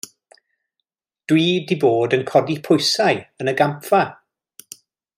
[1.27, 4.05] Dw i 'di bod yn codi pwysau yn y gampfa.